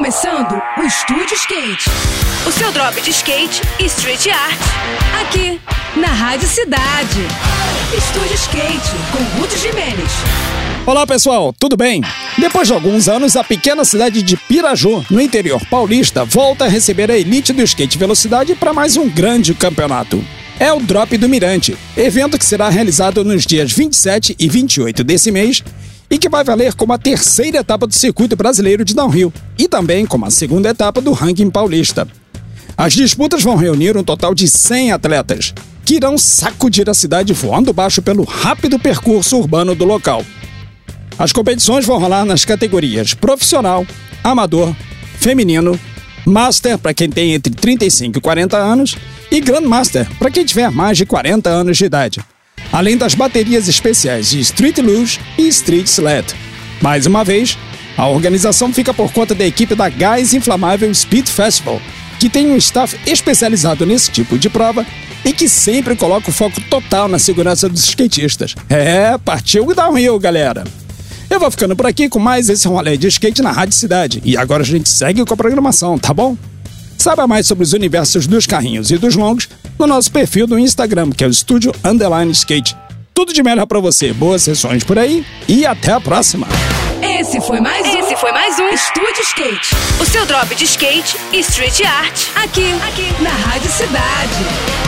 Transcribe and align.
começando 0.00 0.58
o 0.78 0.82
Estúdio 0.82 1.34
Skate. 1.34 1.90
O 2.48 2.52
seu 2.52 2.72
drop 2.72 2.98
de 3.02 3.10
skate 3.10 3.60
e 3.78 3.84
street 3.84 4.28
art. 4.28 4.58
Aqui, 5.20 5.60
na 5.94 6.06
Rádio 6.06 6.48
Cidade. 6.48 7.20
Estúdio 7.94 8.34
Skate, 8.34 8.96
com 9.12 9.38
Ruth 9.38 9.58
Jimenez. 9.58 10.10
Olá 10.86 11.06
pessoal, 11.06 11.52
tudo 11.52 11.76
bem? 11.76 12.00
Depois 12.38 12.66
de 12.66 12.72
alguns 12.72 13.10
anos, 13.10 13.36
a 13.36 13.44
pequena 13.44 13.84
cidade 13.84 14.22
de 14.22 14.38
Piraju, 14.38 15.04
no 15.10 15.20
interior 15.20 15.60
paulista, 15.66 16.24
volta 16.24 16.64
a 16.64 16.68
receber 16.68 17.10
a 17.10 17.18
elite 17.18 17.52
do 17.52 17.62
skate 17.62 17.98
velocidade 17.98 18.54
para 18.54 18.72
mais 18.72 18.96
um 18.96 19.06
grande 19.06 19.52
campeonato. 19.52 20.24
É 20.58 20.72
o 20.72 20.80
Drop 20.80 21.14
do 21.18 21.28
Mirante, 21.28 21.76
evento 21.94 22.38
que 22.38 22.44
será 22.46 22.70
realizado 22.70 23.22
nos 23.22 23.44
dias 23.44 23.70
27 23.70 24.34
e 24.38 24.48
28 24.48 25.04
desse 25.04 25.30
mês 25.30 25.62
e 26.10 26.18
que 26.18 26.28
vai 26.28 26.42
valer 26.42 26.74
como 26.74 26.92
a 26.92 26.98
terceira 26.98 27.58
etapa 27.58 27.86
do 27.86 27.94
circuito 27.94 28.34
brasileiro 28.34 28.84
de 28.84 28.94
downhill 28.94 29.32
e 29.56 29.68
também 29.68 30.04
como 30.04 30.26
a 30.26 30.30
segunda 30.30 30.68
etapa 30.68 31.00
do 31.00 31.12
ranking 31.12 31.48
paulista. 31.48 32.08
As 32.76 32.92
disputas 32.92 33.42
vão 33.42 33.56
reunir 33.56 33.96
um 33.96 34.02
total 34.02 34.34
de 34.34 34.48
100 34.48 34.92
atletas, 34.92 35.54
que 35.84 35.94
irão 35.94 36.18
sacudir 36.18 36.90
a 36.90 36.94
cidade 36.94 37.32
voando 37.32 37.72
baixo 37.72 38.02
pelo 38.02 38.24
rápido 38.24 38.78
percurso 38.78 39.36
urbano 39.36 39.74
do 39.74 39.84
local. 39.84 40.24
As 41.18 41.32
competições 41.32 41.86
vão 41.86 41.98
rolar 41.98 42.24
nas 42.24 42.44
categorias 42.44 43.14
profissional, 43.14 43.86
amador, 44.24 44.74
feminino, 45.18 45.78
master 46.24 46.78
para 46.78 46.94
quem 46.94 47.10
tem 47.10 47.34
entre 47.34 47.52
35 47.52 48.18
e 48.18 48.20
40 48.20 48.56
anos 48.56 48.96
e 49.30 49.40
grandmaster 49.40 50.08
para 50.18 50.30
quem 50.30 50.44
tiver 50.44 50.70
mais 50.70 50.96
de 50.96 51.06
40 51.06 51.48
anos 51.48 51.76
de 51.76 51.84
idade 51.84 52.20
além 52.72 52.96
das 52.96 53.14
baterias 53.14 53.68
especiais 53.68 54.30
de 54.30 54.40
Street 54.40 54.78
Luge 54.78 55.20
e 55.36 55.48
Street 55.48 55.86
Sled. 55.86 56.34
Mais 56.80 57.06
uma 57.06 57.24
vez, 57.24 57.58
a 57.96 58.06
organização 58.08 58.72
fica 58.72 58.94
por 58.94 59.12
conta 59.12 59.34
da 59.34 59.44
equipe 59.44 59.74
da 59.74 59.88
Gás 59.88 60.32
Inflamável 60.32 60.92
Speed 60.94 61.28
Festival, 61.28 61.80
que 62.18 62.28
tem 62.28 62.50
um 62.50 62.56
staff 62.56 62.98
especializado 63.06 63.84
nesse 63.84 64.10
tipo 64.10 64.38
de 64.38 64.48
prova 64.48 64.86
e 65.24 65.32
que 65.32 65.48
sempre 65.48 65.96
coloca 65.96 66.30
o 66.30 66.32
foco 66.32 66.60
total 66.62 67.08
na 67.08 67.18
segurança 67.18 67.68
dos 67.68 67.84
skatistas. 67.84 68.54
É, 68.68 69.18
partiu 69.18 69.66
o 69.66 69.74
downhill, 69.74 70.18
galera! 70.18 70.64
Eu 71.28 71.38
vou 71.38 71.50
ficando 71.50 71.76
por 71.76 71.86
aqui 71.86 72.08
com 72.08 72.18
mais 72.18 72.48
esse 72.48 72.66
rolê 72.66 72.96
de 72.96 73.06
skate 73.06 73.40
na 73.40 73.52
Rádio 73.52 73.74
Cidade. 73.76 74.20
E 74.24 74.36
agora 74.36 74.62
a 74.62 74.66
gente 74.66 74.88
segue 74.88 75.24
com 75.24 75.32
a 75.32 75.36
programação, 75.36 75.96
tá 75.96 76.12
bom? 76.12 76.36
Saiba 77.00 77.26
mais 77.26 77.46
sobre 77.46 77.64
os 77.64 77.72
universos 77.72 78.26
dos 78.26 78.46
carrinhos 78.46 78.90
e 78.90 78.98
dos 78.98 79.16
longos 79.16 79.48
no 79.78 79.86
nosso 79.86 80.12
perfil 80.12 80.46
do 80.46 80.58
Instagram, 80.58 81.08
que 81.08 81.24
é 81.24 81.26
o 81.26 81.30
Estúdio 81.30 81.72
Underline 81.82 82.30
Skate. 82.30 82.76
Tudo 83.14 83.32
de 83.32 83.42
melhor 83.42 83.64
para 83.64 83.80
você, 83.80 84.12
boas 84.12 84.42
sessões 84.42 84.84
por 84.84 84.98
aí 84.98 85.24
e 85.48 85.64
até 85.64 85.92
a 85.92 86.00
próxima! 86.00 86.46
Esse 87.02 87.40
foi 87.40 87.58
mais 87.58 87.86
um. 87.86 87.98
Esse 88.00 88.16
foi 88.16 88.32
mais 88.32 88.58
um 88.58 88.68
Estúdio 88.68 89.22
Skate. 89.22 89.70
O 89.98 90.04
seu 90.04 90.26
drop 90.26 90.54
de 90.54 90.64
skate 90.64 91.16
e 91.32 91.40
street 91.40 91.80
art. 91.80 92.28
Aqui, 92.34 92.70
aqui, 92.86 93.22
na 93.22 93.30
Rádio 93.30 93.70
Cidade. 93.70 94.79